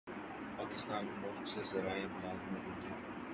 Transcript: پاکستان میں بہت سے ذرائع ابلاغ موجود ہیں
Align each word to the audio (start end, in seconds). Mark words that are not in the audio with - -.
پاکستان 0.57 1.05
میں 1.05 1.21
بہت 1.21 1.49
سے 1.49 1.61
ذرائع 1.63 2.03
ابلاغ 2.03 2.35
موجود 2.51 2.85
ہیں 2.85 2.97